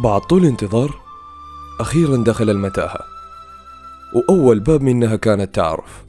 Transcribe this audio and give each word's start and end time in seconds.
بعد 0.00 0.20
طول 0.20 0.44
انتظار 0.44 1.00
أخيرا 1.80 2.16
دخل 2.16 2.50
المتاهة. 2.50 3.00
وأول 4.14 4.60
باب 4.60 4.82
منها 4.82 5.16
كان 5.16 5.40
التعارف 5.40 6.04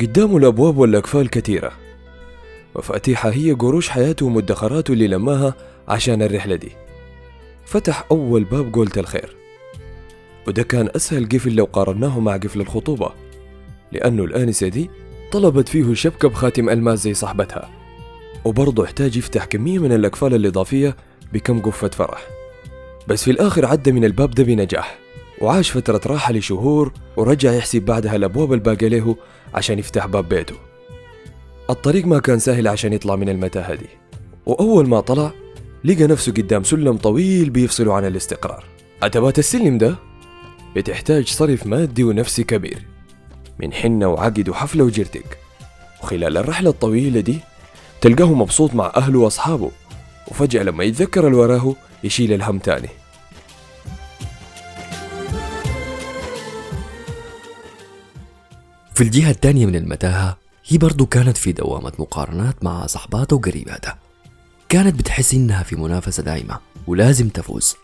قدامه 0.00 0.36
الأبواب 0.36 0.78
والأقفال 0.78 1.30
كثيرة 1.30 1.72
مفاتيحها 2.76 3.32
هي 3.32 3.52
قروش 3.52 3.88
حياته 3.88 4.26
ومدخراته 4.26 4.92
اللي 4.92 5.08
لماها 5.08 5.54
عشان 5.88 6.22
الرحلة 6.22 6.56
دي. 6.56 6.72
فتح 7.64 8.04
أول 8.10 8.44
باب 8.44 8.74
قولة 8.74 8.92
الخير. 8.96 9.36
وده 10.46 10.62
كان 10.62 10.88
أسهل 10.96 11.28
قفل 11.28 11.54
لو 11.54 11.64
قارناه 11.64 12.20
مع 12.20 12.36
قفل 12.36 12.60
الخطوبة 12.60 13.12
لأنه 13.92 14.24
الآنسة 14.24 14.68
دي 14.68 14.90
طلبت 15.32 15.68
فيه 15.68 15.94
شبكة 15.94 16.28
بخاتم 16.28 16.68
ألماس 16.68 16.98
زي 17.02 17.14
صاحبتها. 17.14 17.70
وبرضه 18.44 18.84
احتاج 18.84 19.16
يفتح 19.16 19.44
كمية 19.44 19.78
من 19.78 19.92
الأقفال 19.92 20.34
الإضافية 20.34 20.96
بكم 21.32 21.60
قفة 21.60 21.88
فرح. 21.88 22.26
بس 23.08 23.24
في 23.24 23.30
الآخر 23.30 23.66
عدى 23.66 23.92
من 23.92 24.04
الباب 24.04 24.30
ده 24.30 24.44
بنجاح 24.44 24.98
وعاش 25.40 25.70
فترة 25.70 26.00
راحة 26.06 26.32
لشهور 26.32 26.92
ورجع 27.16 27.52
يحسب 27.52 27.82
بعدها 27.82 28.16
الأبواب 28.16 28.52
الباقية 28.52 28.88
له 28.88 29.16
عشان 29.54 29.78
يفتح 29.78 30.06
باب 30.06 30.28
بيته. 30.28 30.54
الطريق 31.70 32.06
ما 32.06 32.18
كان 32.18 32.38
سهل 32.38 32.68
عشان 32.68 32.92
يطلع 32.92 33.16
من 33.16 33.28
المتاهة 33.28 33.74
دي. 33.74 33.86
وأول 34.46 34.88
ما 34.88 35.00
طلع 35.00 35.32
لقى 35.84 36.06
نفسه 36.06 36.32
قدام 36.32 36.64
سلم 36.64 36.96
طويل 36.96 37.50
بيفصله 37.50 37.94
عن 37.94 38.04
الاستقرار. 38.04 38.64
أتبات 39.02 39.38
السلم 39.38 39.78
ده؟ 39.78 39.96
بتحتاج 40.76 41.28
صرف 41.28 41.66
مادي 41.66 42.04
ونفسي 42.04 42.44
كبير. 42.44 42.86
من 43.60 43.72
حنة 43.72 44.08
وعقد 44.08 44.48
وحفلة 44.48 44.84
وجرتك. 44.84 45.38
وخلال 46.02 46.36
الرحلة 46.36 46.70
الطويلة 46.70 47.20
دي 47.20 47.38
تلقاه 48.00 48.34
مبسوط 48.34 48.74
مع 48.74 48.92
أهله 48.96 49.18
وأصحابه. 49.18 49.70
وفجأة 50.30 50.62
لما 50.62 50.84
يتذكر 50.84 51.28
الوراه 51.28 51.74
يشيل 52.04 52.32
الهم 52.32 52.58
تاني. 52.58 52.88
في 58.94 59.06
الجهة 59.06 59.30
الثانية 59.30 59.66
من 59.66 59.76
المتاهة 59.76 60.38
هي 60.66 60.78
برضو 60.78 61.06
كانت 61.06 61.36
في 61.36 61.52
دوامة 61.52 61.92
مقارنات 61.98 62.64
مع 62.64 62.86
صحباتها 62.86 63.36
وقريباتها 63.36 63.98
كانت 64.68 64.98
بتحس 64.98 65.34
إنها 65.34 65.62
في 65.62 65.76
منافسة 65.76 66.22
دائمة 66.22 66.58
ولازم 66.86 67.28
تفوز. 67.28 67.76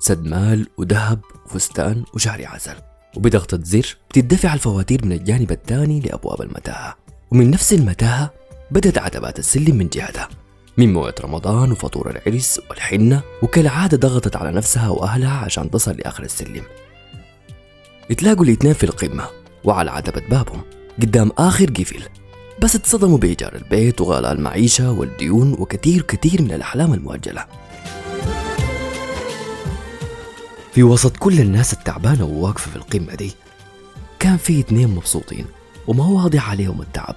سد 0.00 0.26
مال 0.26 0.68
وذهب 0.76 1.20
وفستان 1.46 2.04
وشهر 2.14 2.46
عسل. 2.46 2.74
وبضغطة 3.16 3.60
زر 3.62 3.96
بتدفع 4.10 4.54
الفواتير 4.54 5.04
من 5.04 5.12
الجانب 5.12 5.52
الثاني 5.52 6.00
لأبواب 6.00 6.42
المتاهة. 6.42 6.96
ومن 7.30 7.50
نفس 7.50 7.72
المتاهة 7.72 8.30
بدت 8.70 8.98
عتبات 8.98 9.38
السلم 9.38 9.76
من 9.76 9.88
جهتها. 9.88 10.28
من 10.76 10.92
موعد 10.92 11.14
رمضان 11.20 11.72
وفطور 11.72 12.10
العرس 12.10 12.60
والحنة 12.70 13.22
وكالعادة 13.42 13.96
ضغطت 13.96 14.36
على 14.36 14.52
نفسها 14.52 14.88
وأهلها 14.88 15.36
عشان 15.36 15.70
تصل 15.70 15.92
لآخر 15.96 16.22
السلم. 16.22 16.62
اتلاقوا 18.10 18.44
الاتنين 18.44 18.72
في 18.72 18.84
القمة 18.84 19.26
وعلى 19.64 19.90
عتبة 19.90 20.22
بابهم 20.28 20.62
قدام 21.02 21.30
آخر 21.38 21.70
قفل. 21.70 22.02
بس 22.62 22.74
اتصدموا 22.74 23.18
بإيجار 23.18 23.54
البيت 23.54 24.00
وغلاء 24.00 24.32
المعيشة 24.32 24.92
والديون 24.92 25.52
وكثير 25.52 26.02
كثير 26.02 26.42
من 26.42 26.52
الأحلام 26.52 26.94
المؤجلة. 26.94 27.46
في 30.72 30.82
وسط 30.82 31.16
كل 31.16 31.40
الناس 31.40 31.72
التعبانة 31.72 32.24
وواقفة 32.24 32.70
في 32.70 32.76
القمة 32.76 33.14
دي 33.14 33.32
كان 34.18 34.36
في 34.36 34.60
اتنين 34.60 34.88
مبسوطين 34.88 35.46
وما 35.86 36.04
واضح 36.04 36.50
عليهم 36.50 36.82
التعب 36.82 37.16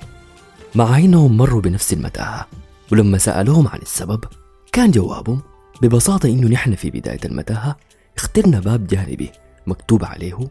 مع 0.75 0.97
إنهم 0.97 1.37
مروا 1.37 1.61
بنفس 1.61 1.93
المتاهة. 1.93 2.47
ولما 2.91 3.17
سألوهم 3.17 3.67
عن 3.67 3.79
السبب 3.79 4.23
كان 4.71 4.91
جوابهم 4.91 5.41
ببساطة 5.81 6.29
إنه 6.29 6.47
نحن 6.47 6.75
في 6.75 6.91
بداية 6.91 7.19
المتاهة 7.25 7.77
اخترنا 8.17 8.59
باب 8.59 8.87
جانبي 8.87 9.31
مكتوب 9.67 10.05
عليه 10.05 10.47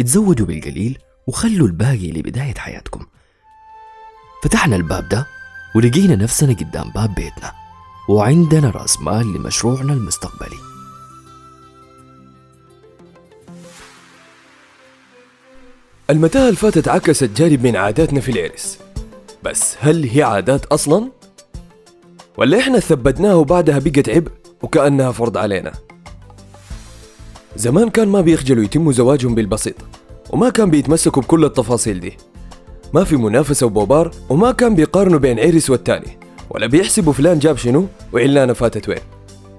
اتزوجوا 0.00 0.46
بالقليل 0.46 0.98
وخلوا 1.26 1.66
الباقي 1.66 2.12
لبداية 2.12 2.54
حياتكم. 2.54 3.06
فتحنا 4.42 4.76
الباب 4.76 5.08
ده 5.08 5.26
ولقينا 5.76 6.16
نفسنا 6.16 6.52
قدام 6.52 6.90
باب 6.90 7.14
بيتنا 7.14 7.52
وعندنا 8.08 8.70
رأس 8.70 9.00
مال 9.00 9.32
لمشروعنا 9.32 9.92
المستقبلي. 9.92 10.56
المتاهة 16.10 16.44
اللي 16.44 16.56
فاتت 16.56 16.88
عكست 16.88 17.30
جانب 17.36 17.66
من 17.66 17.76
عاداتنا 17.76 18.20
في 18.20 18.30
العرس. 18.32 18.78
بس 19.42 19.76
هل 19.80 20.04
هي 20.04 20.22
عادات 20.22 20.64
أصلا؟ 20.64 21.10
ولا 22.38 22.58
إحنا 22.58 22.78
ثبتناها 22.78 23.34
وبعدها 23.34 23.78
بقت 23.78 24.08
عبء 24.08 24.30
وكأنها 24.62 25.12
فرض 25.12 25.36
علينا. 25.36 25.72
زمان 27.56 27.90
كان 27.90 28.08
ما 28.08 28.20
بيخجلوا 28.20 28.64
يتموا 28.64 28.92
زواجهم 28.92 29.34
بالبسيط 29.34 29.74
وما 30.30 30.50
كان 30.50 30.70
بيتمسكوا 30.70 31.22
بكل 31.22 31.44
التفاصيل 31.44 32.00
دي. 32.00 32.16
ما 32.94 33.04
في 33.04 33.16
منافسة 33.16 33.66
وبوبار 33.66 34.10
وما 34.28 34.52
كان 34.52 34.74
بيقارنوا 34.74 35.18
بين 35.18 35.40
عرس 35.40 35.70
والتاني 35.70 36.18
ولا 36.50 36.66
بيحسبوا 36.66 37.12
فلان 37.12 37.38
جاب 37.38 37.56
شنو 37.56 37.86
وعلانة 38.12 38.52
فاتت 38.52 38.88
وين. 38.88 38.98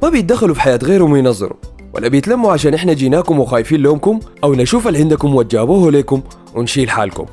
ما 0.04 0.10
بيتدخلوا 0.10 0.56
في 0.56 0.62
حياة 0.62 0.80
غيرهم 0.84 1.12
وينظروا 1.12 1.58
ولا 1.94 2.08
بيتلموا 2.08 2.52
عشان 2.52 2.74
إحنا 2.74 2.94
جيناكم 2.94 3.40
وخايفين 3.40 3.80
لومكم 3.80 4.20
أو 4.44 4.54
نشوف 4.54 4.88
اللي 4.88 5.00
عندكم 5.00 5.36
وجابوه 5.36 5.92
لكم 5.92 6.22
ونشيل 6.56 6.90
حالكم. 6.90 7.26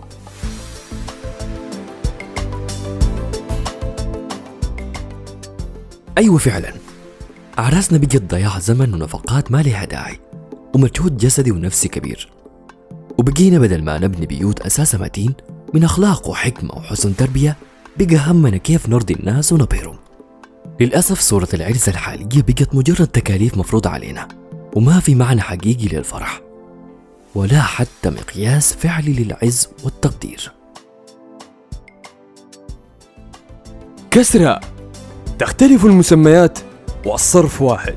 أيوة 6.19 6.39
فعلا. 6.39 6.73
أعراسنا 7.59 7.99
بقت 7.99 8.23
ضياع 8.23 8.59
زمن 8.59 8.95
ونفقات 8.95 9.53
ما 9.53 9.63
لها 9.63 9.85
داعي 9.85 10.21
ومجهود 10.75 11.17
جسدي 11.17 11.51
ونفسي 11.53 11.89
كبير. 11.89 12.33
وبقينا 13.19 13.59
بدل 13.59 13.85
ما 13.85 13.99
نبني 13.99 14.27
بيوت 14.27 14.61
أساسها 14.61 15.01
متين 15.01 15.35
من 15.75 15.85
أخلاق 15.85 16.29
وحكمة 16.29 16.75
وحسن 16.75 17.17
تربية 17.17 17.57
بقى 17.99 18.17
همنا 18.27 18.57
كيف 18.57 18.89
نرضي 18.89 19.15
الناس 19.15 19.53
ونبهرهم. 19.53 19.97
للأسف 20.81 21.21
صورة 21.21 21.49
العرس 21.55 21.89
الحالية 21.89 22.43
بقت 22.43 22.75
مجرد 22.75 23.07
تكاليف 23.07 23.59
مفروضة 23.59 23.91
علينا 23.91 24.29
وما 24.77 25.01
في 25.01 25.15
معنى 25.15 25.41
حقيقي 25.41 25.97
للفرح. 25.97 26.41
ولا 27.35 27.63
حتى 27.63 28.11
مقياس 28.11 28.73
فعلي 28.73 29.13
للعز 29.13 29.69
والتقدير. 29.85 30.53
كسرة. 34.11 34.61
تختلف 35.39 35.87
المسميات 35.87 36.59
والصرف 37.07 37.63
واحد. 37.63 37.97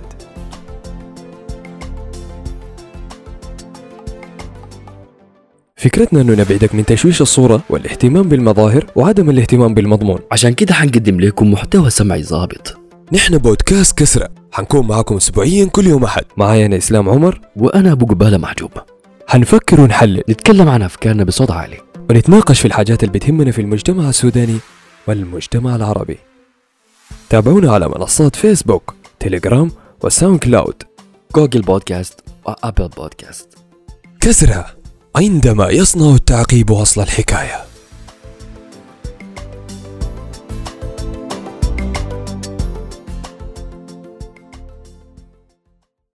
فكرتنا 5.75 6.22
أنه 6.22 6.34
نبعدك 6.34 6.75
من 6.75 6.85
تشويش 6.85 7.22
الصورة 7.22 7.62
والاهتمام 7.69 8.29
بالمظاهر 8.29 8.85
وعدم 8.96 9.29
الاهتمام 9.29 9.73
بالمضمون. 9.73 10.19
عشان 10.31 10.53
كده 10.53 10.73
حنقدم 10.73 11.19
لكم 11.19 11.51
محتوى 11.51 11.90
سمعي 11.90 12.23
ظابط. 12.23 12.78
نحن 13.12 13.38
بودكاست 13.38 13.97
كسرة. 13.97 14.29
حنكون 14.52 14.88
معاكم 14.88 15.16
اسبوعيا 15.16 15.66
كل 15.66 15.88
يوم 15.88 16.03
أحد. 16.03 16.23
معايا 16.38 16.66
أنا 16.66 16.78
إسلام 16.78 17.09
عمر. 17.09 17.41
وأنا 17.56 17.91
أبو 17.91 18.06
قبالة 18.06 18.38
محجوب 18.38 18.72
حنفكر 19.28 19.81
ونحلل. 19.81 20.22
نتكلم 20.29 20.69
عن 20.69 20.81
أفكارنا 20.81 21.23
بصوت 21.23 21.52
عالي. 21.52 21.78
ونتناقش 22.09 22.59
في 22.59 22.66
الحاجات 22.66 23.03
اللي 23.03 23.13
بتهمنا 23.13 23.52
في 23.52 23.62
المجتمع 23.62 24.09
السوداني 24.09 24.57
والمجتمع 25.07 25.75
العربي. 25.75 26.17
تابعونا 27.30 27.74
على 27.74 27.88
منصات 27.88 28.36
فيسبوك 28.36 28.94
تليجرام 29.20 29.72
وساوند 30.04 30.40
كلاود. 30.40 30.84
جوجل 31.36 31.62
بودكاست 31.62 32.20
وأبل 32.46 32.88
بودكاست. 32.88 33.48
كسرة 34.22 34.66
عندما 35.16 35.70
يصنع 35.70 36.16
التعقيب 36.16 36.70
وصل 36.70 37.02
الحكاية. 37.02 37.75